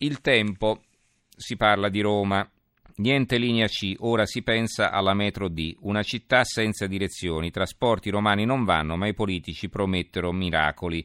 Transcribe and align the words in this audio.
Il 0.00 0.20
tempo, 0.20 0.82
si 1.36 1.56
parla 1.56 1.88
di 1.88 2.00
Roma. 2.00 2.48
Niente 2.98 3.36
linea 3.36 3.66
C, 3.66 3.94
ora 3.98 4.26
si 4.26 4.42
pensa 4.42 4.92
alla 4.92 5.12
metro 5.12 5.48
D, 5.48 5.74
una 5.80 6.04
città 6.04 6.44
senza 6.44 6.86
direzioni, 6.86 7.48
i 7.48 7.50
trasporti 7.50 8.08
romani 8.08 8.44
non 8.44 8.64
vanno, 8.64 8.96
ma 8.96 9.08
i 9.08 9.14
politici 9.14 9.68
promettono 9.68 10.30
miracoli. 10.30 11.04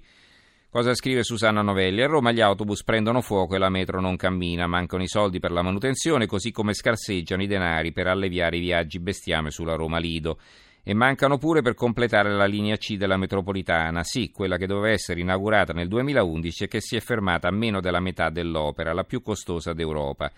Cosa 0.70 0.94
scrive 0.94 1.24
Susanna 1.24 1.64
Novelli? 1.64 2.04
A 2.04 2.08
Roma 2.08 2.32
gli 2.32 2.42
autobus 2.42 2.84
prendono 2.84 3.22
fuoco 3.22 3.56
e 3.56 3.58
la 3.58 3.70
metro 3.70 4.00
non 4.00 4.16
cammina, 4.16 4.68
mancano 4.68 5.02
i 5.02 5.08
soldi 5.08 5.40
per 5.40 5.52
la 5.52 5.64
manutenzione, 5.64 6.28
così 6.28 6.52
come 6.52 6.76
scarseggiano 6.76 7.42
i 7.42 7.48
denari 7.48 7.92
per 7.92 8.06
alleviare 8.06 8.58
i 8.58 8.62
viaggi 8.62 9.00
bestiame 9.00 9.50
sulla 9.50 9.74
Roma 9.74 9.98
Lido. 9.98 10.40
E 10.86 10.94
mancano 10.94 11.38
pure 11.38 11.62
per 11.62 11.76
completare 11.76 12.36
la 12.36 12.46
linea 12.46 12.76
C 12.76 12.98
della 12.98 13.16
metropolitana, 13.16 14.04
sì, 14.04 14.32
quella 14.32 14.58
che 14.58 14.68
doveva 14.68 14.92
essere 14.94 15.22
inaugurata 15.22 15.72
nel 15.72 15.88
2011 15.88 16.66
e 16.66 16.68
che 16.68 16.82
si 16.82 16.98
è 16.98 17.00
fermata 17.00 17.48
a 17.48 17.52
meno 17.52 17.80
della 17.80 18.02
metà 18.02 18.30
dell'opera, 18.30 18.92
la 18.92 19.06
più 19.06 19.22
costosa 19.22 19.72
d'Europa. 19.72 20.30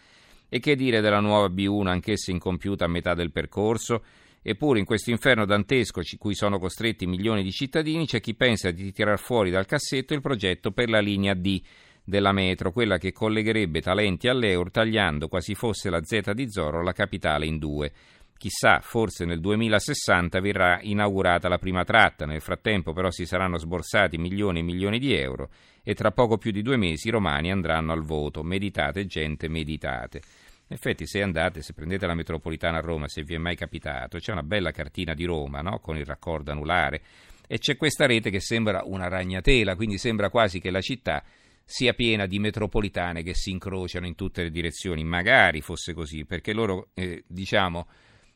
E 0.48 0.59
che 0.59 0.76
dire 0.76 1.02
della 1.02 1.20
nuova 1.20 1.48
B1, 1.48 1.88
anch'essa 1.88 2.30
incompiuta 2.30 2.86
a 2.86 2.89
metà 2.89 3.16
del 3.16 3.31
percorso? 3.31 4.03
Eppure 4.44 4.77
in 4.77 4.86
questo 4.86 5.09
inferno 5.09 5.44
dantesco 5.45 6.02
cui 6.20 6.36
sono 6.36 6.59
costretti 6.59 7.08
milioni 7.08 7.41
di 7.41 7.50
cittadini 7.50 8.05
c'è 8.05 8.22
chi 8.22 8.36
pensa 8.36 8.70
di 8.70 8.91
tirar 8.91 9.17
fuori 9.17 9.50
dal 9.50 9.66
cassetto 9.66 10.14
il 10.14 10.22
progetto 10.22 10.70
per 10.72 10.88
la 10.88 11.00
linea 11.00 11.34
D 11.34 11.59
della 12.03 12.31
metro, 12.31 12.72
quella 12.72 13.00
che 13.00 13.12
collegherebbe 13.12 13.81
talenti 13.81 14.27
all'euro 14.27 14.70
tagliando 14.70 15.27
quasi 15.27 15.55
fosse 15.55 15.89
la 15.89 16.03
Z 16.03 16.34
di 16.34 16.52
Zorro 16.52 16.84
la 16.84 16.94
capitale 16.94 17.48
in 17.48 17.58
due. 17.58 17.91
Chissà, 18.38 18.80
forse 18.81 19.25
nel 19.25 19.39
2060 19.39 20.39
verrà 20.41 20.80
inaugurata 20.81 21.48
la 21.48 21.57
prima 21.57 21.84
tratta, 21.84 22.25
nel 22.25 22.41
frattempo 22.41 22.91
però 22.91 23.09
si 23.09 23.25
saranno 23.25 23.58
sborsati 23.58 24.17
milioni 24.17 24.59
e 24.59 24.63
milioni 24.63 24.99
di 24.99 25.13
euro 25.13 25.49
e 25.84 25.94
tra 25.94 26.11
poco 26.11 26.38
più 26.38 26.52
di 26.52 26.61
due 26.61 26.77
mesi 26.77 27.08
i 27.08 27.11
romani 27.11 27.52
andranno 27.52 27.94
al 27.94 28.03
voto. 28.03 28.44
Meditate, 28.44 29.05
gente, 29.05 29.48
meditate. 29.48 30.21
In 30.67 30.75
effetti, 30.75 31.05
se 31.05 31.21
andate, 31.21 31.61
se 31.61 31.73
prendete 31.73 32.08
la 32.08 32.16
metropolitana 32.16 32.80
a 32.80 32.81
Roma, 32.81 33.08
se 33.08 33.23
vi 33.23 33.36
è 33.36 33.38
mai 33.38 33.55
capitato, 33.55 34.17
c'è 34.17 34.31
una 34.31 34.44
bella 34.44 34.72
cartina 34.72 35.14
di 35.14 35.23
Roma 35.23 35.61
no? 35.61 35.80
con 35.80 35.95
il 35.95 36.05
raccordo 36.05 36.52
anulare 36.52 37.02
e 37.47 37.59
c'è 37.59 37.77
questa 37.77 38.05
rete 38.05 38.31
che 38.31 38.39
sembra 38.39 38.81
una 38.83 39.08
ragnatela, 39.08 39.75
quindi 39.75 39.97
sembra 39.97 40.30
quasi 40.30 40.59
che 40.59 40.72
la 40.72 40.81
città 40.81 41.23
sia 41.64 41.94
piena 41.94 42.25
di 42.25 42.39
metropolitane 42.39 43.23
che 43.23 43.33
si 43.33 43.52
incrociano 43.52 44.05
in 44.08 44.16
tutte 44.16 44.44
le 44.44 44.52
direzioni. 44.52 45.03
Magari 45.03 45.61
fosse 45.61 45.94
così, 45.94 46.25
perché 46.25 46.53
loro, 46.53 46.89
eh, 46.94 47.23
diciamo, 47.27 47.88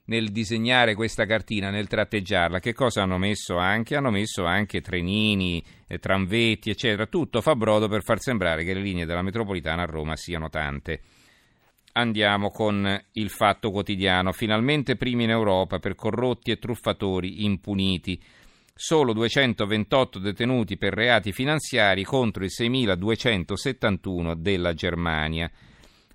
nel 0.09 0.31
disegnare 0.31 0.95
questa 0.95 1.25
cartina, 1.25 1.69
nel 1.69 1.87
tratteggiarla, 1.87 2.59
che 2.59 2.73
cosa 2.73 3.03
hanno 3.03 3.19
messo 3.19 3.57
anche? 3.57 3.95
Hanno 3.95 4.09
messo 4.09 4.43
anche 4.43 4.81
trenini, 4.81 5.63
eh, 5.87 5.99
tramvetti, 5.99 6.71
eccetera. 6.71 7.05
Tutto 7.05 7.41
fa 7.41 7.55
brodo 7.55 7.87
per 7.87 8.01
far 8.03 8.19
sembrare 8.19 8.63
che 8.63 8.73
le 8.73 8.81
linee 8.81 9.05
della 9.05 9.21
metropolitana 9.21 9.83
a 9.83 9.85
Roma 9.85 10.15
siano 10.15 10.49
tante. 10.49 11.01
Andiamo 11.93 12.49
con 12.49 12.99
il 13.13 13.29
fatto 13.29 13.69
quotidiano. 13.69 14.31
Finalmente 14.31 14.95
primi 14.95 15.25
in 15.25 15.29
Europa 15.29 15.77
per 15.77 15.93
corrotti 15.93 16.49
e 16.49 16.57
truffatori 16.57 17.45
impuniti. 17.45 18.19
Solo 18.73 19.13
228 19.13 20.17
detenuti 20.17 20.77
per 20.77 20.93
reati 20.93 21.31
finanziari 21.31 22.03
contro 22.03 22.43
i 22.43 22.47
6.271 22.47 24.33
della 24.33 24.73
Germania. 24.73 25.51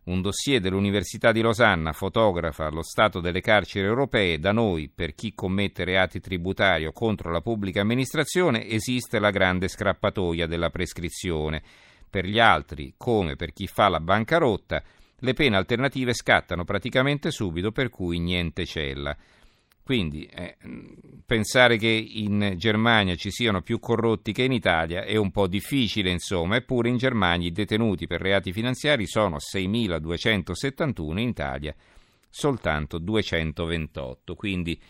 Un 0.05 0.21
dossier 0.21 0.61
dell'Università 0.61 1.33
di 1.33 1.41
Losanna 1.41 1.93
fotografa 1.93 2.69
lo 2.69 2.83
stato 2.83 3.21
delle 3.21 3.41
carceri 3.41 3.87
europee. 3.87 4.39
Da 4.39 4.53
noi, 4.53 4.91
per 4.95 5.15
chi 5.15 5.33
commette 5.33 5.83
reati 5.83 6.21
tributari 6.21 6.85
o 6.85 6.93
contro 6.93 7.33
la 7.33 7.41
pubblica 7.41 7.81
amministrazione, 7.81 8.69
esiste 8.69 9.19
la 9.19 9.31
grande 9.31 9.67
scrappatoia 9.67 10.47
della 10.47 10.69
prescrizione. 10.69 11.63
Per 12.11 12.27
gli 12.27 12.39
altri, 12.39 12.93
come 12.99 13.35
per 13.35 13.55
chi 13.55 13.67
fa 13.67 13.89
la 13.89 13.99
bancarotta, 13.99 14.83
le 15.21 15.33
pene 15.33 15.57
alternative 15.57 16.13
scattano 16.13 16.65
praticamente 16.65 17.31
subito, 17.31 17.73
per 17.73 17.89
cui 17.89 18.19
niente 18.19 18.67
cella. 18.67 19.17
Quindi 19.85 20.25
eh, 20.25 20.57
pensare 21.27 21.77
che 21.77 21.89
in 21.89 22.55
Germania 22.57 23.17
ci 23.17 23.31
siano 23.31 23.61
più 23.61 23.79
corrotti 23.79 24.33
che 24.33 24.45
in 24.45 24.53
Italia 24.53 25.05
è 25.05 25.17
un 25.17 25.31
po' 25.31 25.47
difficile, 25.47 26.11
insomma, 26.11 26.57
eppure 26.57 26.89
in 26.89 26.97
Germania 26.97 27.49
i 27.49 27.53
detenuti 27.53 28.07
per 28.07 28.23
reati 28.23 28.51
finanziari 28.51 29.07
sono 29.07 29.37
6.271, 29.37 31.11
in 31.19 31.29
Italia 31.29 31.75
soltanto 32.31 32.97
228, 32.97 34.35
quindi 34.35 34.81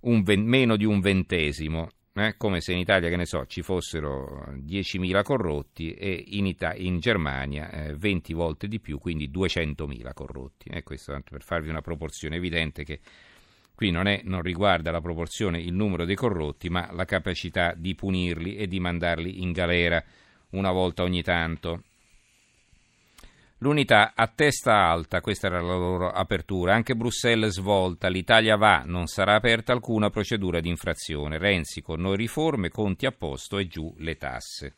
ven- 0.00 0.44
meno 0.44 0.76
di 0.76 0.84
un 0.84 1.00
ventesimo. 1.00 1.88
Eh, 2.12 2.36
come 2.36 2.60
se 2.60 2.72
in 2.72 2.78
Italia, 2.78 3.08
che 3.08 3.16
ne 3.16 3.24
so, 3.24 3.46
ci 3.46 3.62
fossero 3.62 4.44
10.000 4.62 5.22
corrotti 5.22 5.94
e 5.94 6.22
in, 6.28 6.46
Ita- 6.46 6.74
in 6.74 7.00
Germania 7.00 7.70
eh, 7.70 7.94
20 7.94 8.34
volte 8.34 8.68
di 8.68 8.78
più, 8.78 8.98
quindi 8.98 9.30
200.000 9.30 10.12
corrotti. 10.12 10.68
Eh, 10.68 10.82
questo 10.82 11.18
per 11.28 11.42
farvi 11.42 11.70
una 11.70 11.80
proporzione 11.80 12.36
evidente 12.36 12.84
che 12.84 13.00
Qui 13.74 13.90
non, 13.90 14.06
è, 14.06 14.20
non, 14.24 14.40
riguarda 14.40 14.92
la 14.92 15.00
proporzione, 15.00 15.60
il 15.60 15.72
numero 15.72 16.04
dei 16.04 16.14
corrotti, 16.14 16.68
ma 16.68 16.90
la 16.92 17.04
capacità 17.04 17.74
di 17.76 17.94
punirli 17.94 18.56
e 18.56 18.68
di 18.68 18.78
mandarli 18.78 19.42
in 19.42 19.50
galera 19.50 20.02
una 20.50 20.70
volta 20.70 21.02
ogni 21.02 21.22
tanto. 21.22 21.82
L'unità 23.58 24.12
a 24.14 24.26
testa 24.28 24.74
alta, 24.74 25.20
questa 25.20 25.46
era 25.46 25.60
la 25.60 25.74
loro 25.74 26.10
apertura. 26.10 26.74
Anche 26.74 26.94
Bruxelles 26.94 27.54
svolta, 27.54 28.08
l'Italia 28.08 28.56
va, 28.56 28.82
non 28.84 29.06
sarà 29.06 29.34
aperta 29.34 29.72
alcuna 29.72 30.10
procedura 30.10 30.60
di 30.60 30.68
infrazione. 30.68 31.38
Renzi 31.38 31.80
con 31.80 32.00
noi 32.00 32.16
riforme, 32.16 32.68
conti 32.68 33.06
a 33.06 33.12
posto 33.12 33.58
e 33.58 33.66
giù 33.66 33.92
le 33.98 34.16
tasse. 34.16 34.74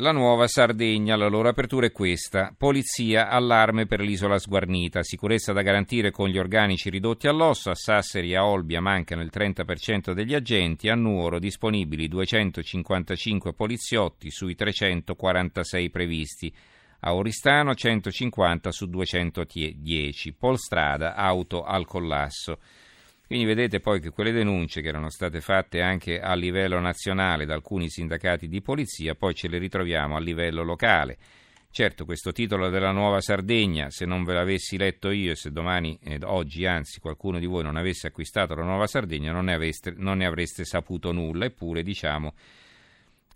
La 0.00 0.12
nuova 0.12 0.46
Sardegna, 0.46 1.16
la 1.16 1.26
loro 1.26 1.48
apertura 1.48 1.86
è 1.86 1.90
questa. 1.90 2.54
Polizia, 2.56 3.28
allarme 3.30 3.86
per 3.86 3.98
l'isola 3.98 4.38
sguarnita, 4.38 5.02
sicurezza 5.02 5.52
da 5.52 5.62
garantire 5.62 6.12
con 6.12 6.28
gli 6.28 6.38
organici 6.38 6.88
ridotti 6.88 7.26
all'osso, 7.26 7.70
a 7.70 7.74
Sassari 7.74 8.30
e 8.30 8.36
a 8.36 8.46
Olbia 8.46 8.80
mancano 8.80 9.22
il 9.22 9.32
30% 9.34 10.12
degli 10.12 10.34
agenti, 10.34 10.88
a 10.88 10.94
Nuoro 10.94 11.40
disponibili 11.40 12.06
255 12.06 13.54
poliziotti 13.54 14.30
sui 14.30 14.54
346 14.54 15.90
previsti, 15.90 16.54
a 17.00 17.12
Oristano 17.12 17.74
150 17.74 18.70
su 18.70 18.86
210, 18.86 20.32
Polstrada, 20.34 21.16
auto 21.16 21.64
al 21.64 21.86
collasso. 21.86 22.60
Quindi 23.28 23.44
vedete 23.44 23.78
poi 23.80 24.00
che 24.00 24.08
quelle 24.08 24.32
denunce 24.32 24.80
che 24.80 24.88
erano 24.88 25.10
state 25.10 25.42
fatte 25.42 25.82
anche 25.82 26.18
a 26.18 26.32
livello 26.32 26.80
nazionale 26.80 27.44
da 27.44 27.52
alcuni 27.52 27.90
sindacati 27.90 28.48
di 28.48 28.62
polizia, 28.62 29.14
poi 29.14 29.34
ce 29.34 29.48
le 29.48 29.58
ritroviamo 29.58 30.16
a 30.16 30.18
livello 30.18 30.62
locale. 30.62 31.18
Certo, 31.70 32.06
questo 32.06 32.32
titolo 32.32 32.70
della 32.70 32.90
Nuova 32.90 33.20
Sardegna, 33.20 33.90
se 33.90 34.06
non 34.06 34.24
ve 34.24 34.32
l'avessi 34.32 34.78
letto 34.78 35.10
io 35.10 35.32
e 35.32 35.36
se 35.36 35.52
domani, 35.52 35.98
eh, 36.04 36.18
oggi 36.22 36.64
anzi, 36.64 37.00
qualcuno 37.00 37.38
di 37.38 37.44
voi 37.44 37.62
non 37.62 37.76
avesse 37.76 38.06
acquistato 38.06 38.54
la 38.54 38.64
Nuova 38.64 38.86
Sardegna, 38.86 39.30
non 39.30 39.44
ne, 39.44 39.52
aveste, 39.52 39.92
non 39.94 40.16
ne 40.16 40.24
avreste 40.24 40.64
saputo 40.64 41.12
nulla, 41.12 41.44
eppure 41.44 41.82
diciamo 41.82 42.32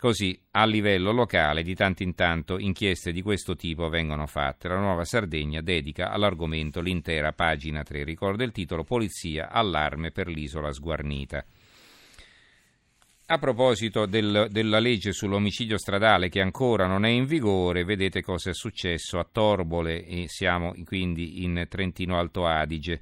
Così, 0.03 0.37
a 0.51 0.65
livello 0.65 1.13
locale, 1.13 1.63
di 1.63 1.77
tanto 1.77 2.03
in 2.03 2.17
tanto 2.17 2.59
inchieste 2.59 3.13
di 3.13 3.23
questo 3.23 3.55
tipo 3.55 3.89
vengono 3.89 4.27
fatte. 4.27 4.67
La 4.67 4.81
Nuova 4.81 5.05
Sardegna 5.05 5.61
dedica 5.61 6.11
all'argomento 6.11 6.81
l'intera 6.81 7.33
pagina 7.33 7.85
3. 7.85 8.03
Ricordo 8.03 8.43
il 8.43 8.51
titolo 8.51 8.83
Polizia, 8.83 9.49
allarme 9.49 10.11
per 10.11 10.27
l'isola 10.27 10.73
sguarnita. 10.73 11.45
A 13.27 13.39
proposito 13.39 14.07
del, 14.07 14.49
della 14.51 14.81
legge 14.81 15.13
sull'omicidio 15.13 15.79
stradale 15.79 16.29
che 16.29 16.41
ancora 16.41 16.89
non 16.89 17.05
è 17.05 17.11
in 17.11 17.25
vigore, 17.25 17.85
vedete 17.85 18.23
cosa 18.23 18.51
è 18.51 18.55
successo 18.55 19.21
a 19.21 19.29
Torbole 19.31 20.05
e 20.05 20.25
siamo 20.27 20.75
quindi 20.85 21.45
in 21.45 21.65
Trentino 21.69 22.19
Alto 22.19 22.45
Adige. 22.45 23.01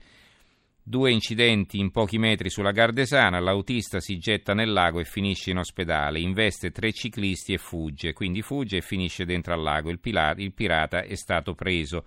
Due 0.91 1.13
incidenti 1.13 1.79
in 1.79 1.93
pochi 1.93 2.19
metri 2.19 2.51
sulla 2.51 2.73
Gardesana, 2.73 3.39
l'autista 3.39 4.01
si 4.01 4.19
getta 4.19 4.55
nel 4.55 4.73
lago 4.73 4.99
e 4.99 5.05
finisce 5.05 5.53
in 5.53 5.59
ospedale, 5.59 6.19
investe 6.19 6.73
tre 6.73 6.93
ciclisti 6.93 7.53
e 7.53 7.59
fugge, 7.59 8.13
quindi 8.13 8.43
fugge 8.43 8.79
e 8.79 8.81
finisce 8.81 9.25
dentro 9.25 9.55
al 9.55 9.63
lago. 9.63 9.91
Il, 9.91 10.01
pilata, 10.01 10.41
il 10.41 10.53
pirata 10.53 11.03
è 11.03 11.15
stato 11.15 11.55
preso. 11.55 12.07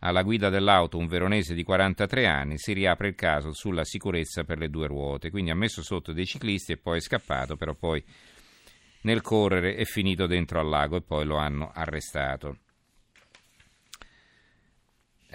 Alla 0.00 0.24
guida 0.24 0.48
dell'auto 0.48 0.98
un 0.98 1.06
veronese 1.06 1.54
di 1.54 1.62
43 1.62 2.26
anni 2.26 2.58
si 2.58 2.72
riapre 2.72 3.06
il 3.06 3.14
caso 3.14 3.52
sulla 3.52 3.84
sicurezza 3.84 4.42
per 4.42 4.58
le 4.58 4.70
due 4.70 4.88
ruote, 4.88 5.30
quindi 5.30 5.52
ha 5.52 5.54
messo 5.54 5.80
sotto 5.84 6.12
dei 6.12 6.26
ciclisti 6.26 6.72
e 6.72 6.78
poi 6.78 6.96
è 6.96 7.02
scappato, 7.02 7.54
però 7.54 7.74
poi 7.74 8.02
nel 9.02 9.20
correre 9.20 9.76
è 9.76 9.84
finito 9.84 10.26
dentro 10.26 10.58
al 10.58 10.68
lago 10.68 10.96
e 10.96 11.02
poi 11.02 11.24
lo 11.24 11.36
hanno 11.36 11.70
arrestato 11.72 12.58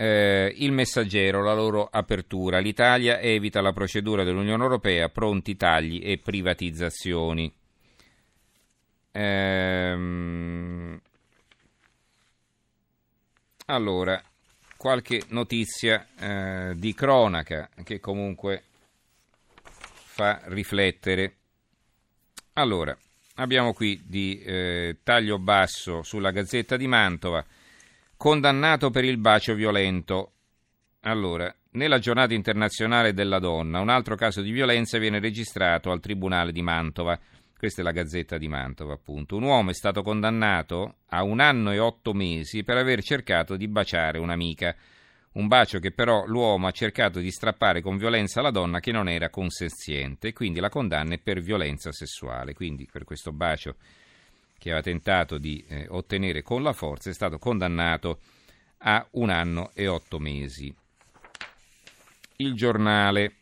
eh, 0.01 0.51
il 0.57 0.71
messaggero, 0.71 1.43
la 1.43 1.53
loro 1.53 1.87
apertura. 1.89 2.57
L'Italia 2.57 3.19
evita 3.19 3.61
la 3.61 3.71
procedura 3.71 4.23
dell'Unione 4.23 4.63
Europea, 4.63 5.09
pronti 5.09 5.55
tagli 5.55 6.01
e 6.03 6.17
privatizzazioni. 6.17 7.53
Ehm, 9.11 10.99
allora, 13.65 14.19
qualche 14.75 15.21
notizia 15.27 16.07
eh, 16.17 16.73
di 16.75 16.95
cronaca 16.95 17.69
che 17.83 17.99
comunque 17.99 18.63
fa 19.53 20.41
riflettere. 20.45 21.35
Allora, 22.53 22.97
abbiamo 23.35 23.73
qui 23.73 24.01
di 24.03 24.41
eh, 24.41 24.97
taglio 25.03 25.37
basso 25.37 26.01
sulla 26.01 26.31
Gazzetta 26.31 26.75
di 26.75 26.87
Mantova, 26.87 27.45
condannato 28.21 28.91
per 28.91 29.03
il 29.03 29.17
bacio 29.17 29.55
violento. 29.55 30.33
Allora, 31.05 31.51
nella 31.71 31.97
giornata 31.97 32.35
internazionale 32.35 33.13
della 33.13 33.39
donna, 33.39 33.79
un 33.79 33.89
altro 33.89 34.13
caso 34.13 34.43
di 34.43 34.51
violenza 34.51 34.99
viene 34.99 35.19
registrato 35.19 35.89
al 35.89 35.99
Tribunale 35.99 36.51
di 36.51 36.61
Mantova. 36.61 37.19
Questa 37.57 37.81
è 37.81 37.83
la 37.83 37.89
Gazzetta 37.89 38.37
di 38.37 38.47
Mantova, 38.47 38.93
appunto. 38.93 39.37
Un 39.37 39.41
uomo 39.41 39.71
è 39.71 39.73
stato 39.73 40.03
condannato 40.03 40.97
a 41.07 41.23
un 41.23 41.39
anno 41.39 41.71
e 41.71 41.79
otto 41.79 42.13
mesi 42.13 42.63
per 42.63 42.77
aver 42.77 43.01
cercato 43.01 43.55
di 43.55 43.67
baciare 43.67 44.19
un'amica. 44.19 44.75
Un 45.31 45.47
bacio 45.47 45.79
che 45.79 45.91
però 45.91 46.23
l'uomo 46.27 46.67
ha 46.67 46.71
cercato 46.71 47.17
di 47.17 47.31
strappare 47.31 47.81
con 47.81 47.97
violenza 47.97 48.39
alla 48.39 48.51
donna 48.51 48.79
che 48.79 48.91
non 48.91 49.09
era 49.09 49.31
consenziente, 49.31 50.31
quindi 50.31 50.59
la 50.59 50.69
condanna 50.69 51.15
è 51.15 51.19
per 51.19 51.41
violenza 51.41 51.91
sessuale. 51.91 52.53
Quindi 52.53 52.85
per 52.85 53.03
questo 53.03 53.31
bacio 53.31 53.77
che 54.61 54.69
aveva 54.69 54.83
tentato 54.83 55.39
di 55.39 55.65
eh, 55.67 55.87
ottenere 55.89 56.43
con 56.43 56.61
la 56.61 56.71
forza 56.71 57.09
è 57.09 57.13
stato 57.13 57.39
condannato 57.39 58.19
a 58.83 59.03
un 59.13 59.31
anno 59.31 59.71
e 59.73 59.87
otto 59.87 60.19
mesi. 60.19 60.71
Il 62.35 62.53
giornale 62.53 63.37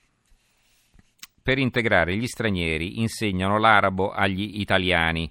per 1.43 1.57
integrare 1.57 2.15
gli 2.15 2.25
stranieri 2.25 3.01
insegnano 3.01 3.59
l'arabo 3.59 4.11
agli 4.11 4.61
italiani. 4.61 5.29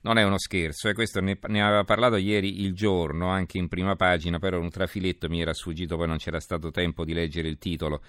Non 0.00 0.16
è 0.16 0.24
uno 0.24 0.38
scherzo, 0.38 0.88
e 0.88 0.92
eh, 0.92 0.94
questo 0.94 1.20
ne, 1.20 1.38
ne, 1.46 1.62
aveva 1.62 1.84
parlato 1.84 2.16
ieri 2.16 2.62
il 2.62 2.72
giorno, 2.72 3.28
anche 3.28 3.58
in 3.58 3.68
prima 3.68 3.94
pagina, 3.96 4.38
però 4.38 4.58
un 4.58 4.70
trafiletto 4.70 5.28
mi 5.28 5.42
era 5.42 5.52
sfuggito, 5.52 5.98
poi 5.98 6.06
non 6.06 6.16
c'era 6.16 6.40
stato 6.40 6.70
tempo 6.70 7.04
di 7.04 7.12
leggere 7.12 7.48
il 7.48 7.58
titolo. 7.58 8.00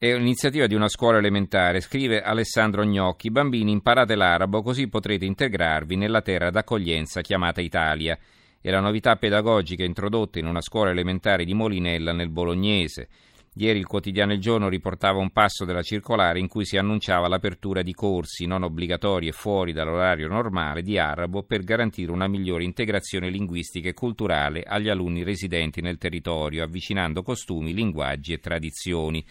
È 0.00 0.14
un'iniziativa 0.14 0.68
di 0.68 0.76
una 0.76 0.86
scuola 0.86 1.18
elementare, 1.18 1.80
scrive 1.80 2.22
Alessandro 2.22 2.84
Gnocchi. 2.84 3.32
Bambini, 3.32 3.72
imparate 3.72 4.14
l'arabo 4.14 4.62
così 4.62 4.86
potrete 4.86 5.24
integrarvi 5.24 5.96
nella 5.96 6.22
terra 6.22 6.50
d'accoglienza 6.50 7.20
chiamata 7.20 7.60
Italia. 7.60 8.16
È 8.60 8.70
la 8.70 8.78
novità 8.78 9.16
pedagogica 9.16 9.82
introdotta 9.82 10.38
in 10.38 10.46
una 10.46 10.60
scuola 10.60 10.90
elementare 10.90 11.44
di 11.44 11.52
Molinella 11.52 12.12
nel 12.12 12.28
Bolognese. 12.28 13.08
Ieri 13.54 13.80
il 13.80 13.86
quotidiano 13.86 14.34
Il 14.34 14.38
Giorno 14.38 14.68
riportava 14.68 15.18
un 15.18 15.30
passo 15.30 15.64
della 15.64 15.82
circolare 15.82 16.38
in 16.38 16.46
cui 16.46 16.64
si 16.64 16.76
annunciava 16.76 17.26
l'apertura 17.26 17.82
di 17.82 17.92
corsi 17.92 18.46
non 18.46 18.62
obbligatori 18.62 19.26
e 19.26 19.32
fuori 19.32 19.72
dall'orario 19.72 20.28
normale 20.28 20.82
di 20.82 20.96
arabo 20.96 21.42
per 21.42 21.64
garantire 21.64 22.12
una 22.12 22.28
migliore 22.28 22.62
integrazione 22.62 23.30
linguistica 23.30 23.88
e 23.88 23.94
culturale 23.94 24.62
agli 24.62 24.90
alunni 24.90 25.24
residenti 25.24 25.80
nel 25.80 25.98
territorio, 25.98 26.62
avvicinando 26.62 27.24
costumi, 27.24 27.74
linguaggi 27.74 28.32
e 28.32 28.38
tradizioni. 28.38 29.24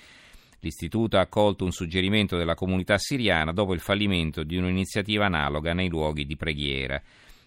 L'istituto 0.67 1.15
ha 1.15 1.21
accolto 1.21 1.63
un 1.63 1.71
suggerimento 1.71 2.35
della 2.35 2.53
comunità 2.53 2.97
siriana 2.97 3.53
dopo 3.53 3.73
il 3.73 3.79
fallimento 3.79 4.43
di 4.43 4.57
un'iniziativa 4.57 5.25
analoga 5.25 5.71
nei 5.71 5.87
luoghi 5.87 6.25
di 6.25 6.35
preghiera. 6.35 7.01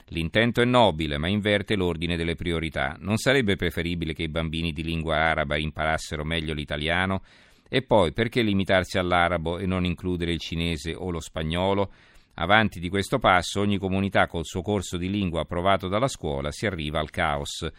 L'intento 0.07 0.63
è 0.63 0.65
nobile, 0.65 1.19
ma 1.19 1.29
inverte 1.29 1.77
l'ordine 1.77 2.17
delle 2.17 2.35
priorità. 2.35 2.97
Non 2.99 3.19
sarebbe 3.19 3.57
preferibile 3.57 4.15
che 4.15 4.23
i 4.23 4.31
bambini 4.31 4.73
di 4.73 4.83
lingua 4.83 5.17
araba 5.17 5.59
imparassero 5.59 6.25
meglio 6.25 6.55
l'italiano? 6.55 7.23
E 7.69 7.83
poi, 7.83 8.15
perché 8.15 8.41
limitarsi 8.41 8.97
all'arabo 8.97 9.59
e 9.59 9.67
non 9.67 9.85
includere 9.85 10.33
il 10.33 10.41
cinese 10.41 10.95
o 10.95 11.11
lo 11.11 11.21
spagnolo? 11.21 11.93
Avanti 12.37 12.81
di 12.81 12.89
questo 12.89 13.19
passo, 13.19 13.61
ogni 13.61 13.77
comunità 13.77 14.29
col 14.29 14.47
suo 14.47 14.63
corso 14.63 14.97
di 14.97 15.11
lingua 15.11 15.43
approvato 15.43 15.89
dalla 15.89 16.09
scuola 16.09 16.51
si 16.51 16.65
arriva 16.65 17.01
al 17.01 17.11
caos. 17.11 17.71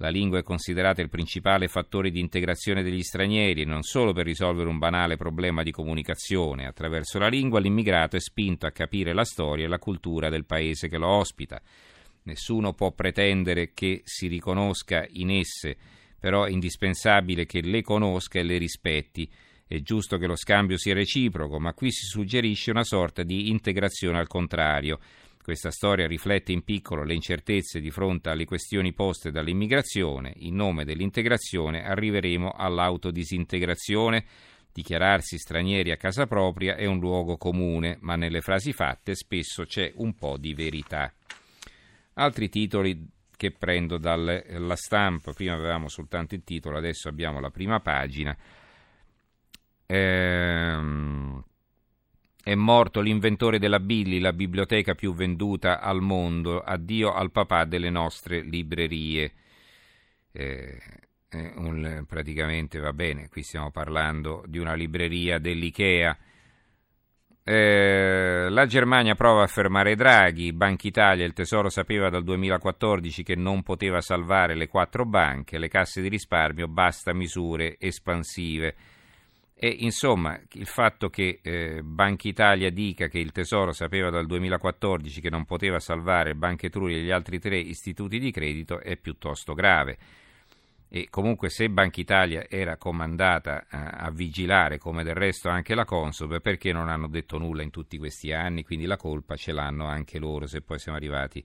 La 0.00 0.10
lingua 0.10 0.38
è 0.38 0.44
considerata 0.44 1.02
il 1.02 1.08
principale 1.08 1.66
fattore 1.66 2.10
di 2.10 2.20
integrazione 2.20 2.84
degli 2.84 3.02
stranieri 3.02 3.62
e 3.62 3.64
non 3.64 3.82
solo 3.82 4.12
per 4.12 4.26
risolvere 4.26 4.68
un 4.68 4.78
banale 4.78 5.16
problema 5.16 5.64
di 5.64 5.72
comunicazione. 5.72 6.66
Attraverso 6.66 7.18
la 7.18 7.26
lingua 7.26 7.58
l'immigrato 7.58 8.14
è 8.14 8.20
spinto 8.20 8.64
a 8.66 8.70
capire 8.70 9.12
la 9.12 9.24
storia 9.24 9.64
e 9.64 9.68
la 9.68 9.80
cultura 9.80 10.28
del 10.28 10.44
paese 10.44 10.88
che 10.88 10.98
lo 10.98 11.08
ospita. 11.08 11.60
Nessuno 12.22 12.74
può 12.74 12.92
pretendere 12.92 13.72
che 13.74 14.02
si 14.04 14.28
riconosca 14.28 15.04
in 15.14 15.30
esse, 15.30 15.76
però 16.20 16.44
è 16.44 16.50
indispensabile 16.50 17.44
che 17.44 17.60
le 17.60 17.82
conosca 17.82 18.38
e 18.38 18.44
le 18.44 18.58
rispetti. 18.58 19.28
È 19.66 19.80
giusto 19.80 20.16
che 20.16 20.28
lo 20.28 20.36
scambio 20.36 20.78
sia 20.78 20.94
reciproco, 20.94 21.58
ma 21.58 21.74
qui 21.74 21.90
si 21.90 22.06
suggerisce 22.06 22.70
una 22.70 22.84
sorta 22.84 23.24
di 23.24 23.50
integrazione 23.50 24.18
al 24.18 24.28
contrario. 24.28 25.00
Questa 25.48 25.70
storia 25.70 26.06
riflette 26.06 26.52
in 26.52 26.62
piccolo 26.62 27.04
le 27.04 27.14
incertezze 27.14 27.80
di 27.80 27.90
fronte 27.90 28.28
alle 28.28 28.44
questioni 28.44 28.92
poste 28.92 29.30
dall'immigrazione. 29.30 30.34
In 30.40 30.56
nome 30.56 30.84
dell'integrazione 30.84 31.86
arriveremo 31.86 32.50
all'autodisintegrazione. 32.50 34.26
Dichiararsi 34.70 35.38
stranieri 35.38 35.90
a 35.90 35.96
casa 35.96 36.26
propria 36.26 36.76
è 36.76 36.84
un 36.84 36.98
luogo 36.98 37.38
comune, 37.38 37.96
ma 38.02 38.14
nelle 38.14 38.42
frasi 38.42 38.74
fatte 38.74 39.14
spesso 39.14 39.64
c'è 39.64 39.90
un 39.94 40.14
po' 40.16 40.36
di 40.36 40.52
verità. 40.52 41.10
Altri 42.12 42.50
titoli 42.50 43.08
che 43.34 43.50
prendo 43.50 43.96
dalla 43.96 44.76
stampa, 44.76 45.32
prima 45.32 45.54
avevamo 45.54 45.88
soltanto 45.88 46.34
il 46.34 46.44
titolo, 46.44 46.76
adesso 46.76 47.08
abbiamo 47.08 47.40
la 47.40 47.48
prima 47.48 47.80
pagina. 47.80 48.36
Ehm, 49.86 51.37
è 52.48 52.54
morto 52.54 53.02
l'inventore 53.02 53.58
della 53.58 53.78
Billy, 53.78 54.20
la 54.20 54.32
biblioteca 54.32 54.94
più 54.94 55.12
venduta 55.12 55.82
al 55.82 56.00
mondo. 56.00 56.60
Addio 56.60 57.12
al 57.12 57.30
papà 57.30 57.66
delle 57.66 57.90
nostre 57.90 58.40
librerie. 58.40 59.32
Eh, 60.32 60.80
un, 61.56 62.06
praticamente 62.08 62.78
va 62.78 62.94
bene, 62.94 63.28
qui 63.28 63.42
stiamo 63.42 63.70
parlando 63.70 64.42
di 64.46 64.56
una 64.56 64.72
libreria 64.72 65.38
dell'IKEA. 65.38 66.16
Eh, 67.42 68.46
la 68.48 68.64
Germania 68.64 69.14
prova 69.14 69.42
a 69.42 69.46
fermare 69.46 69.94
Draghi, 69.94 70.54
Banca 70.54 70.86
Italia, 70.86 71.26
il 71.26 71.34
Tesoro 71.34 71.68
sapeva 71.68 72.08
dal 72.08 72.24
2014 72.24 73.24
che 73.24 73.36
non 73.36 73.62
poteva 73.62 74.00
salvare 74.00 74.54
le 74.54 74.68
quattro 74.68 75.04
banche, 75.04 75.58
le 75.58 75.68
casse 75.68 76.00
di 76.00 76.08
risparmio, 76.08 76.66
basta 76.66 77.12
misure 77.12 77.76
espansive. 77.78 78.74
E 79.60 79.74
insomma, 79.80 80.38
il 80.52 80.66
fatto 80.66 81.10
che 81.10 81.40
eh, 81.42 81.82
Banca 81.82 82.28
Italia 82.28 82.70
dica 82.70 83.08
che 83.08 83.18
il 83.18 83.32
Tesoro 83.32 83.72
sapeva 83.72 84.08
dal 84.08 84.24
2014 84.24 85.20
che 85.20 85.30
non 85.30 85.44
poteva 85.44 85.80
salvare 85.80 86.36
Banca 86.36 86.66
Etruria 86.66 86.96
e 86.96 87.02
gli 87.02 87.10
altri 87.10 87.40
tre 87.40 87.58
istituti 87.58 88.20
di 88.20 88.30
credito 88.30 88.78
è 88.78 88.96
piuttosto 88.96 89.54
grave. 89.54 89.98
E 90.88 91.08
comunque 91.10 91.50
se 91.50 91.68
Banca 91.70 92.00
Italia 92.00 92.46
era 92.48 92.76
comandata 92.76 93.66
a, 93.68 93.86
a 93.88 94.10
vigilare, 94.12 94.78
come 94.78 95.02
del 95.02 95.16
resto 95.16 95.48
anche 95.48 95.74
la 95.74 95.84
Consob, 95.84 96.40
perché 96.40 96.72
non 96.72 96.88
hanno 96.88 97.08
detto 97.08 97.36
nulla 97.36 97.62
in 97.62 97.70
tutti 97.70 97.98
questi 97.98 98.32
anni? 98.32 98.62
Quindi 98.62 98.86
la 98.86 98.96
colpa 98.96 99.34
ce 99.34 99.50
l'hanno 99.50 99.86
anche 99.86 100.20
loro 100.20 100.46
se 100.46 100.60
poi 100.60 100.78
siamo 100.78 100.96
arrivati 100.96 101.44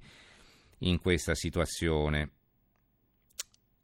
in 0.82 1.00
questa 1.00 1.34
situazione. 1.34 2.30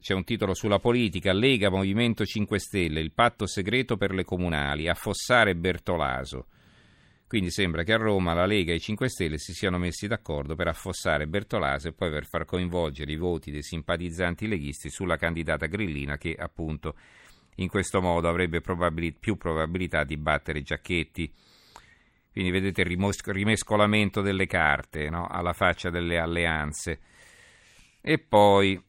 C'è 0.01 0.13
un 0.13 0.23
titolo 0.23 0.53
sulla 0.53 0.79
politica, 0.79 1.33
Lega 1.33 1.69
Movimento 1.69 2.25
5 2.25 2.57
Stelle, 2.57 3.01
il 3.01 3.11
patto 3.11 3.45
segreto 3.45 3.97
per 3.97 4.13
le 4.13 4.23
comunali, 4.23 4.87
affossare 4.87 5.57
Bertolaso. 5.57 6.47
Quindi 7.27 7.51
sembra 7.51 7.83
che 7.83 7.91
a 7.91 7.97
Roma 7.97 8.33
la 8.33 8.45
Lega 8.45 8.71
e 8.71 8.75
i 8.75 8.79
5 8.79 9.09
Stelle 9.09 9.37
si 9.37 9.51
siano 9.51 9.77
messi 9.77 10.07
d'accordo 10.07 10.55
per 10.55 10.69
affossare 10.69 11.27
Bertolaso 11.27 11.89
e 11.89 11.91
poi 11.91 12.09
per 12.11 12.25
far 12.25 12.45
coinvolgere 12.45 13.11
i 13.11 13.17
voti 13.17 13.51
dei 13.51 13.61
simpatizzanti 13.61 14.47
leghisti 14.47 14.89
sulla 14.89 15.17
candidata 15.17 15.65
grillina 15.65 16.17
che 16.17 16.33
appunto 16.33 16.95
in 17.55 17.67
questo 17.67 17.99
modo 17.99 18.29
avrebbe 18.29 18.61
probabili- 18.61 19.11
più 19.11 19.35
probabilità 19.35 20.05
di 20.05 20.15
battere 20.15 20.61
Giacchetti. 20.61 21.29
Quindi 22.31 22.51
vedete 22.51 22.81
il 22.83 22.97
rimescolamento 23.25 24.21
delle 24.21 24.45
carte 24.45 25.09
no? 25.09 25.27
alla 25.27 25.53
faccia 25.53 25.89
delle 25.89 26.17
alleanze. 26.17 26.99
E 28.01 28.17
poi 28.17 28.81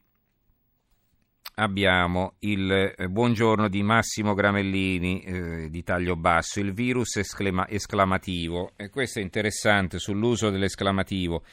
abbiamo 1.61 2.37
il 2.39 2.71
eh, 2.71 3.07
buongiorno 3.07 3.67
di 3.67 3.83
Massimo 3.83 4.33
Gramellini 4.33 5.21
eh, 5.21 5.69
di 5.69 5.83
taglio 5.83 6.15
basso, 6.15 6.59
il 6.59 6.73
virus 6.73 7.17
esclama- 7.17 7.69
esclamativo. 7.69 8.71
E 8.75 8.89
questo 8.89 9.19
è 9.19 9.21
interessante 9.21 9.99
sull'uso 9.99 10.49
dell'esclamativo. 10.49 11.43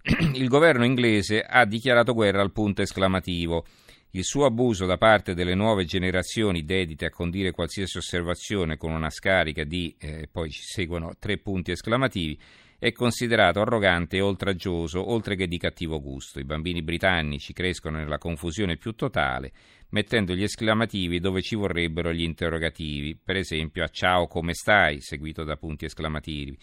il 0.34 0.48
governo 0.48 0.86
inglese 0.86 1.42
ha 1.42 1.66
dichiarato 1.66 2.14
guerra 2.14 2.40
al 2.40 2.52
punto 2.52 2.80
esclamativo. 2.80 3.66
Il 4.12 4.24
suo 4.24 4.46
abuso 4.46 4.86
da 4.86 4.96
parte 4.96 5.34
delle 5.34 5.54
nuove 5.54 5.84
generazioni 5.84 6.64
dedite 6.64 7.04
a 7.04 7.10
condire 7.10 7.50
qualsiasi 7.50 7.98
osservazione 7.98 8.78
con 8.78 8.92
una 8.92 9.10
scarica 9.10 9.64
di, 9.64 9.94
eh, 9.98 10.28
poi 10.32 10.50
ci 10.50 10.62
seguono 10.62 11.12
tre 11.18 11.36
punti 11.36 11.72
esclamativi, 11.72 12.40
è 12.80 12.92
considerato 12.92 13.60
arrogante 13.60 14.18
e 14.18 14.20
oltraggioso, 14.20 15.10
oltre 15.10 15.34
che 15.34 15.48
di 15.48 15.58
cattivo 15.58 16.00
gusto. 16.00 16.38
I 16.38 16.44
bambini 16.44 16.80
britannici 16.82 17.52
crescono 17.52 17.96
nella 17.98 18.18
confusione 18.18 18.76
più 18.76 18.92
totale, 18.92 19.52
mettendo 19.90 20.32
gli 20.34 20.44
esclamativi 20.44 21.18
dove 21.18 21.42
ci 21.42 21.56
vorrebbero 21.56 22.12
gli 22.12 22.22
interrogativi, 22.22 23.16
per 23.16 23.34
esempio 23.34 23.82
a 23.82 23.88
ciao 23.88 24.28
come 24.28 24.54
stai, 24.54 25.00
seguito 25.00 25.42
da 25.42 25.56
punti 25.56 25.86
esclamativi, 25.86 26.56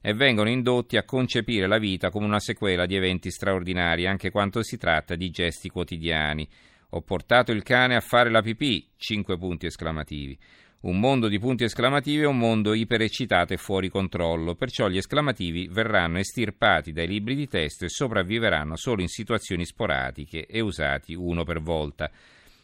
e 0.00 0.14
vengono 0.14 0.48
indotti 0.48 0.96
a 0.96 1.04
concepire 1.04 1.66
la 1.66 1.78
vita 1.78 2.08
come 2.08 2.24
una 2.24 2.40
sequela 2.40 2.86
di 2.86 2.96
eventi 2.96 3.30
straordinari, 3.30 4.06
anche 4.06 4.30
quando 4.30 4.62
si 4.62 4.78
tratta 4.78 5.16
di 5.16 5.28
gesti 5.28 5.68
quotidiani. 5.68 6.48
Ho 6.92 7.02
portato 7.02 7.52
il 7.52 7.62
cane 7.62 7.94
a 7.94 8.00
fare 8.00 8.30
la 8.30 8.40
pipì, 8.40 8.88
cinque 8.96 9.36
punti 9.36 9.66
esclamativi. 9.66 10.38
Un 10.80 11.00
mondo 11.00 11.26
di 11.26 11.40
punti 11.40 11.64
esclamativi 11.64 12.22
è 12.22 12.26
un 12.26 12.38
mondo 12.38 12.72
ipereccitato 12.72 13.52
e 13.52 13.56
fuori 13.56 13.88
controllo, 13.88 14.54
perciò 14.54 14.86
gli 14.86 14.98
esclamativi 14.98 15.66
verranno 15.66 16.18
estirpati 16.18 16.92
dai 16.92 17.08
libri 17.08 17.34
di 17.34 17.48
testo 17.48 17.84
e 17.84 17.88
sopravviveranno 17.88 18.76
solo 18.76 19.02
in 19.02 19.08
situazioni 19.08 19.64
sporadiche 19.64 20.46
e 20.46 20.60
usati 20.60 21.14
uno 21.14 21.42
per 21.42 21.60
volta. 21.60 22.08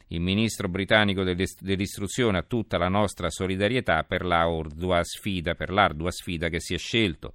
Il 0.08 0.20
ministro 0.20 0.68
britannico 0.68 1.24
dell'istruzione 1.24 2.38
ha 2.38 2.44
tutta 2.44 2.78
la 2.78 2.86
nostra 2.86 3.30
solidarietà 3.30 4.04
per 4.04 4.24
l'ardua 4.24 5.02
sfida, 5.02 5.56
per 5.56 5.70
l'ardua 5.70 6.12
sfida 6.12 6.48
che 6.48 6.60
si 6.60 6.74
è 6.74 6.78
scelto. 6.78 7.32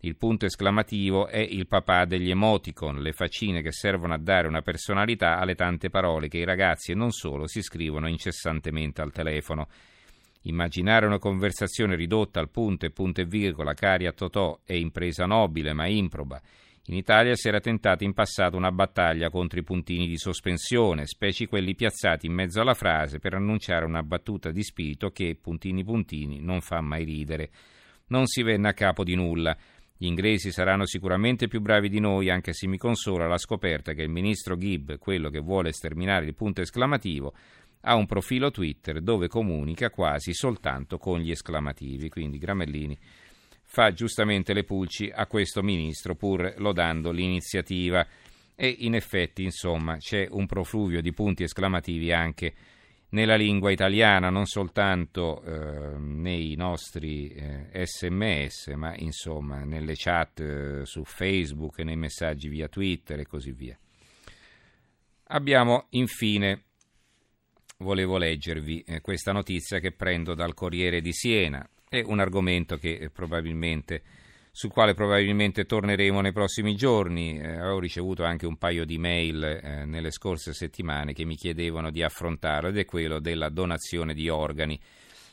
Il 0.00 0.16
punto 0.16 0.46
esclamativo 0.46 1.26
è 1.26 1.40
il 1.40 1.66
papà 1.66 2.06
degli 2.06 2.30
emoticon, 2.30 3.02
le 3.02 3.12
faccine 3.12 3.60
che 3.60 3.72
servono 3.72 4.14
a 4.14 4.18
dare 4.18 4.48
una 4.48 4.62
personalità 4.62 5.38
alle 5.38 5.54
tante 5.54 5.90
parole 5.90 6.28
che 6.28 6.38
i 6.38 6.44
ragazzi 6.44 6.92
e 6.92 6.94
non 6.94 7.10
solo 7.10 7.46
si 7.46 7.60
scrivono 7.60 8.08
incessantemente 8.08 9.02
al 9.02 9.12
telefono. 9.12 9.68
Immaginare 10.46 11.06
una 11.06 11.18
conversazione 11.18 11.96
ridotta 11.96 12.38
al 12.38 12.50
punto 12.50 12.84
e 12.84 12.90
punto 12.90 13.22
e 13.22 13.24
virgola, 13.24 13.72
cari 13.72 14.06
a 14.06 14.12
Totò, 14.12 14.60
è 14.64 14.74
impresa 14.74 15.24
nobile 15.24 15.72
ma 15.72 15.86
improba. 15.86 16.40
In 16.88 16.96
Italia 16.96 17.34
si 17.34 17.48
era 17.48 17.60
tentata 17.60 18.04
in 18.04 18.12
passato 18.12 18.54
una 18.54 18.70
battaglia 18.70 19.30
contro 19.30 19.58
i 19.58 19.62
puntini 19.62 20.06
di 20.06 20.18
sospensione, 20.18 21.06
specie 21.06 21.46
quelli 21.46 21.74
piazzati 21.74 22.26
in 22.26 22.34
mezzo 22.34 22.60
alla 22.60 22.74
frase 22.74 23.18
per 23.20 23.32
annunciare 23.32 23.86
una 23.86 24.02
battuta 24.02 24.50
di 24.50 24.62
spirito 24.62 25.08
che, 25.08 25.34
puntini 25.40 25.82
puntini, 25.82 26.40
non 26.40 26.60
fa 26.60 26.82
mai 26.82 27.04
ridere. 27.04 27.48
Non 28.08 28.26
si 28.26 28.42
venne 28.42 28.68
a 28.68 28.74
capo 28.74 29.02
di 29.02 29.14
nulla. 29.14 29.56
Gli 29.96 30.04
inglesi 30.04 30.50
saranno 30.50 30.84
sicuramente 30.84 31.48
più 31.48 31.62
bravi 31.62 31.88
di 31.88 32.00
noi, 32.00 32.28
anche 32.28 32.52
se 32.52 32.66
mi 32.66 32.76
consola 32.76 33.26
la 33.26 33.38
scoperta 33.38 33.94
che 33.94 34.02
il 34.02 34.10
ministro 34.10 34.58
Gibb, 34.58 34.96
quello 34.98 35.30
che 35.30 35.38
vuole 35.38 35.72
sterminare 35.72 36.26
il 36.26 36.34
punto 36.34 36.60
esclamativo, 36.60 37.32
ha 37.86 37.94
un 37.94 38.06
profilo 38.06 38.50
Twitter 38.50 39.00
dove 39.00 39.28
comunica 39.28 39.90
quasi 39.90 40.32
soltanto 40.32 40.98
con 40.98 41.20
gli 41.20 41.30
esclamativi. 41.30 42.08
Quindi 42.08 42.38
Gramellini 42.38 42.98
fa 43.62 43.92
giustamente 43.92 44.54
le 44.54 44.64
pulci 44.64 45.10
a 45.14 45.26
questo 45.26 45.62
ministro 45.62 46.14
pur 46.14 46.54
lodando 46.58 47.10
l'iniziativa. 47.10 48.06
E 48.56 48.68
in 48.68 48.94
effetti, 48.94 49.42
insomma, 49.42 49.96
c'è 49.96 50.26
un 50.30 50.46
profluvio 50.46 51.02
di 51.02 51.12
punti 51.12 51.42
esclamativi 51.42 52.12
anche 52.12 52.54
nella 53.10 53.36
lingua 53.36 53.70
italiana, 53.70 54.30
non 54.30 54.46
soltanto 54.46 55.42
eh, 55.42 55.98
nei 55.98 56.54
nostri 56.56 57.28
eh, 57.28 57.84
sms, 57.84 58.68
ma 58.76 58.94
insomma 58.96 59.64
nelle 59.64 59.94
chat 59.96 60.40
eh, 60.40 60.80
su 60.84 61.04
Facebook, 61.04 61.80
nei 61.80 61.96
messaggi 61.96 62.48
via 62.48 62.68
Twitter 62.68 63.20
e 63.20 63.26
così 63.26 63.52
via. 63.52 63.78
Abbiamo 65.28 65.86
infine 65.90 66.64
volevo 67.78 68.16
leggervi 68.18 68.82
eh, 68.86 69.00
questa 69.00 69.32
notizia 69.32 69.78
che 69.78 69.92
prendo 69.92 70.34
dal 70.34 70.54
Corriere 70.54 71.00
di 71.00 71.12
Siena. 71.12 71.68
È 71.88 72.02
un 72.04 72.20
argomento 72.20 72.78
eh, 72.80 73.10
sul 74.50 74.70
quale 74.70 74.94
probabilmente 74.94 75.64
torneremo 75.64 76.20
nei 76.20 76.32
prossimi 76.32 76.76
giorni. 76.76 77.38
Eh, 77.38 77.60
ho 77.60 77.78
ricevuto 77.78 78.24
anche 78.24 78.46
un 78.46 78.56
paio 78.56 78.84
di 78.84 78.98
mail 78.98 79.42
eh, 79.42 79.84
nelle 79.84 80.10
scorse 80.10 80.52
settimane 80.52 81.12
che 81.12 81.24
mi 81.24 81.36
chiedevano 81.36 81.90
di 81.90 82.02
affrontarlo 82.02 82.68
ed 82.68 82.78
è 82.78 82.84
quello 82.84 83.18
della 83.18 83.48
donazione 83.48 84.14
di 84.14 84.28
organi. 84.28 84.78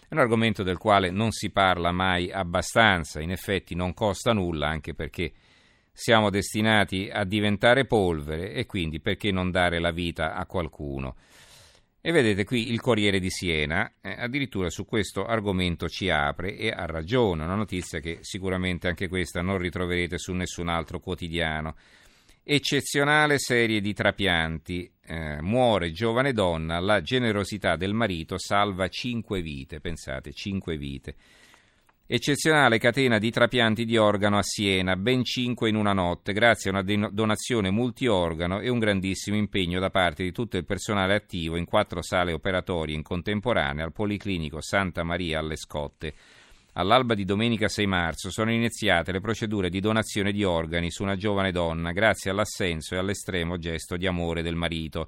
È 0.08 0.14
un 0.14 0.20
argomento 0.20 0.64
del 0.64 0.78
quale 0.78 1.10
non 1.10 1.32
si 1.32 1.52
parla 1.52 1.92
mai 1.92 2.32
abbastanza, 2.32 3.22
in 3.22 3.32
effetti 3.32 3.76
non 3.76 3.94
costa 3.94 4.34
nulla 4.34 4.68
anche 4.68 4.94
perché 4.94 5.32
siamo 5.94 6.30
destinati 6.30 7.10
a 7.12 7.24
diventare 7.24 7.86
polvere 7.86 8.54
e 8.54 8.66
quindi 8.66 9.00
perché 9.00 9.32
non 9.32 9.52
dare 9.52 9.80
la 9.80 9.92
vita 9.92 10.34
a 10.34 10.46
qualcuno. 10.46 11.16
E 12.04 12.12
vedete 12.12 12.46
qui 12.46 12.72
il 12.72 12.82
Corriere 12.82 13.20
di 13.20 13.30
Siena, 13.30 13.94
eh, 14.02 14.16
addirittura 14.18 14.72
su 14.72 14.86
questo 14.86 15.24
argomento 15.24 15.88
ci 15.88 16.10
apre 16.10 16.58
e 16.58 16.72
ha 16.72 16.88
ragione, 16.88 17.44
una 17.44 17.54
notizia 17.54 18.00
che 18.00 18.18
sicuramente 18.22 18.88
anche 18.88 19.08
questa 19.08 19.44
non 19.44 19.60
ritroverete 19.60 20.18
su 20.18 20.34
nessun 20.34 20.68
altro 20.68 21.00
quotidiano. 21.00 21.76
Eccezionale 22.44 23.38
serie 23.38 23.82
di 23.82 23.94
trapianti, 23.94 24.92
eh, 25.06 25.42
muore 25.42 25.92
giovane 25.92 26.34
donna, 26.34 26.80
la 26.80 27.02
generosità 27.02 27.76
del 27.76 27.94
marito 27.94 28.40
salva 28.40 28.88
cinque 28.88 29.44
vite, 29.44 29.80
pensate, 29.80 30.34
cinque 30.34 30.78
vite. 30.78 31.16
Eccezionale 32.14 32.78
catena 32.78 33.20
di 33.20 33.32
trapianti 33.32 33.86
di 33.86 33.96
organo 33.96 34.38
a 34.38 34.44
Siena, 34.44 34.98
ben 34.98 35.24
5 35.24 35.70
in 35.70 35.76
una 35.76 35.94
notte, 35.94 36.34
grazie 36.34 36.70
a 36.70 36.74
una 36.74 37.10
donazione 37.10 37.72
multiorgano 37.72 38.60
e 38.60 38.68
un 38.68 38.80
grandissimo 38.80 39.38
impegno 39.38 39.80
da 39.80 39.90
parte 39.90 40.22
di 40.22 40.34
tutto 40.34 40.58
il 40.58 40.66
personale 40.66 41.16
attivo 41.16 41.56
in 41.56 41.64
quattro 41.64 42.02
sale 42.02 42.34
operatorie 42.34 42.96
in 42.96 43.02
contemporanea 43.02 43.86
al 43.86 43.94
Policlinico 43.94 44.60
Santa 44.60 45.04
Maria 45.04 45.40
alle 45.40 45.56
Scotte. 45.56 46.14
All'alba 46.74 47.14
di 47.14 47.24
domenica 47.24 47.70
6 47.70 47.88
marzo 47.88 48.30
sono 48.30 48.52
iniziate 48.52 49.14
le 49.14 49.22
procedure 49.22 49.70
di 49.70 49.80
donazione 49.80 50.34
di 50.34 50.44
organi 50.44 50.92
su 50.92 51.04
una 51.04 51.16
giovane 51.16 51.54
donna, 51.54 51.94
grazie 51.94 52.30
all'assenso 52.30 52.94
e 52.94 52.98
all'estremo 52.98 53.58
gesto 53.58 53.96
di 53.96 54.06
amore 54.06 54.42
del 54.42 54.56
marito. 54.56 55.08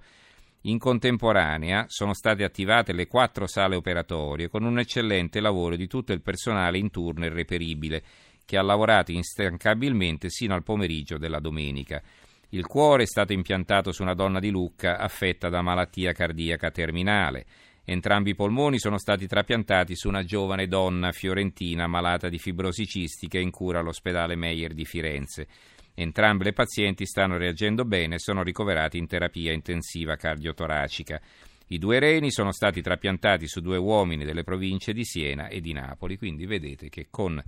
In 0.65 0.77
contemporanea 0.77 1.85
sono 1.89 2.13
state 2.13 2.45
attivate 2.45 2.93
le 2.93 3.07
quattro 3.07 3.47
sale 3.47 3.75
operatorie 3.75 4.47
con 4.47 4.63
un 4.63 4.79
eccellente 4.79 5.41
lavoro 5.41 5.75
di 5.75 5.87
tutto 5.87 6.13
il 6.13 6.21
personale 6.21 6.77
in 6.77 6.89
turno 6.89 7.25
e 7.25 7.29
reperibile, 7.29 8.01
che 8.45 8.57
ha 8.57 8.61
lavorato 8.61 9.11
instancabilmente 9.11 10.29
sino 10.29 10.53
al 10.53 10.63
pomeriggio 10.63 11.17
della 11.17 11.41
domenica. 11.41 12.01
Il 12.49 12.65
cuore 12.65 13.03
è 13.03 13.07
stato 13.07 13.33
impiantato 13.33 13.91
su 13.91 14.03
una 14.03 14.13
donna 14.13 14.39
di 14.39 14.51
Lucca 14.51 14.99
affetta 14.99 15.49
da 15.49 15.61
malattia 15.61 16.13
cardiaca 16.13 16.71
terminale. 16.71 17.45
Entrambi 17.83 18.29
i 18.29 18.35
polmoni 18.35 18.79
sono 18.79 18.97
stati 18.97 19.27
trapiantati 19.27 19.97
su 19.97 20.07
una 20.07 20.23
giovane 20.23 20.67
donna 20.67 21.11
fiorentina 21.11 21.87
malata 21.87 22.29
di 22.29 22.39
fibrosi 22.39 22.85
cistica 22.85 23.37
in 23.37 23.51
cura 23.51 23.79
all'ospedale 23.79 24.37
Meyer 24.37 24.73
di 24.73 24.85
Firenze. 24.85 25.47
Entrambe 25.95 26.45
le 26.45 26.53
pazienti 26.53 27.05
stanno 27.05 27.37
reagendo 27.37 27.85
bene 27.85 28.15
e 28.15 28.19
sono 28.19 28.43
ricoverati 28.43 28.97
in 28.97 29.07
terapia 29.07 29.51
intensiva 29.51 30.15
cardiotoracica. 30.15 31.21
I 31.67 31.77
due 31.77 31.99
reni 31.99 32.31
sono 32.31 32.51
stati 32.51 32.81
trapiantati 32.81 33.47
su 33.47 33.61
due 33.61 33.77
uomini 33.77 34.25
delle 34.25 34.43
province 34.43 34.93
di 34.93 35.05
Siena 35.05 35.47
e 35.47 35.61
di 35.61 35.71
Napoli, 35.71 36.17
quindi 36.17 36.45
vedete 36.45 36.89
che 36.89 37.07
con 37.09 37.41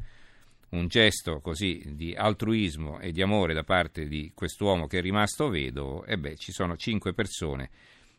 un 0.69 0.87
gesto 0.87 1.39
così 1.41 1.83
di 1.95 2.13
altruismo 2.13 2.99
e 2.99 3.11
di 3.11 3.21
amore 3.21 3.53
da 3.53 3.63
parte 3.63 4.07
di 4.07 4.31
quest'uomo 4.33 4.87
che 4.87 4.99
è 4.99 5.01
rimasto 5.01 5.49
vedovo, 5.49 6.05
e 6.05 6.17
beh, 6.17 6.35
ci 6.35 6.51
sono 6.51 6.75
cinque 6.75 7.13
persone 7.13 7.69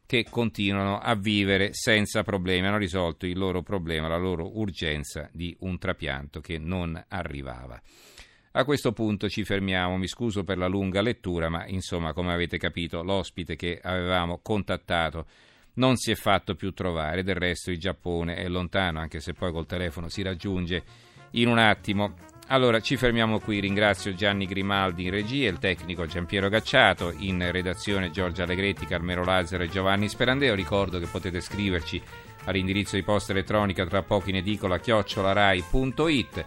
che 0.07 0.25
continuano 0.31 0.99
a 0.99 1.15
vivere 1.17 1.71
senza 1.73 2.23
problemi, 2.23 2.67
hanno 2.67 2.79
risolto 2.79 3.27
il 3.27 3.37
loro 3.37 3.63
problema, 3.63 4.07
la 4.07 4.17
loro 4.17 4.59
urgenza 4.59 5.29
di 5.33 5.55
un 5.61 5.79
trapianto 5.79 6.41
che 6.41 6.59
non 6.59 7.03
arrivava. 7.09 7.81
A 8.57 8.65
questo 8.65 8.93
punto 8.93 9.29
ci 9.29 9.45
fermiamo, 9.45 9.99
mi 9.99 10.09
scuso 10.09 10.43
per 10.43 10.57
la 10.57 10.67
lunga 10.67 11.03
lettura, 11.03 11.51
ma 11.51 11.67
insomma, 11.67 12.15
come 12.15 12.33
avete 12.33 12.57
capito, 12.57 13.03
l'ospite 13.03 13.55
che 13.55 13.79
avevamo 13.83 14.39
contattato 14.43 15.27
non 15.75 15.97
si 15.97 16.11
è 16.11 16.15
fatto 16.15 16.55
più 16.55 16.73
trovare, 16.73 17.23
del 17.23 17.35
resto 17.35 17.71
il 17.71 17.79
Giappone 17.79 18.37
è 18.37 18.49
lontano, 18.49 18.99
anche 18.99 19.21
se 19.21 19.35
poi 19.35 19.53
col 19.53 19.67
telefono 19.67 20.09
si 20.09 20.23
raggiunge 20.23 20.83
in 21.33 21.49
un 21.49 21.59
attimo. 21.59 22.15
Allora 22.47 22.81
ci 22.81 22.97
fermiamo 22.97 23.41
qui, 23.41 23.61
ringrazio 23.61 24.15
Gianni 24.15 24.47
Grimaldi 24.47 25.05
in 25.05 25.11
regia, 25.11 25.51
il 25.51 25.59
tecnico 25.59 26.07
Giampiero 26.07 26.49
Gacciato, 26.49 27.13
in 27.15 27.47
redazione 27.53 28.11
Giorgia 28.11 28.45
Allegretti, 28.45 28.87
Carmelo 28.87 29.23
Lazzaro 29.23 29.65
e 29.65 29.69
Giovanni 29.69 30.09
Sperandeo. 30.09 30.55
Ricordo 30.55 30.99
che 30.99 31.09
potete 31.09 31.43
scriverci 31.43 32.01
all'indirizzo 32.45 32.97
di 32.97 33.03
posta 33.03 33.33
elettronica 33.33 33.85
tra 33.85 34.03
poco 34.03 34.31
in 34.31 34.37
edicola 34.37 34.79
chiocciolarai.it. 34.79 36.47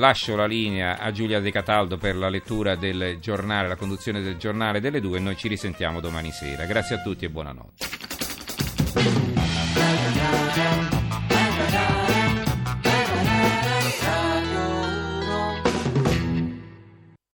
Lascio 0.00 0.34
la 0.34 0.46
linea 0.46 0.98
a 0.98 1.12
Giulia 1.12 1.40
De 1.40 1.50
Cataldo 1.50 1.98
per 1.98 2.16
la 2.16 2.30
lettura 2.30 2.74
del 2.74 3.18
giornale, 3.20 3.68
la 3.68 3.76
conduzione 3.76 4.22
del 4.22 4.38
giornale 4.38 4.80
delle 4.80 4.98
due. 4.98 5.20
Noi 5.20 5.36
ci 5.36 5.46
risentiamo 5.46 6.00
domani 6.00 6.30
sera. 6.30 6.64
Grazie 6.64 6.96
a 6.96 7.02
tutti 7.02 7.26
e 7.26 7.28
buonanotte. 7.28 9.29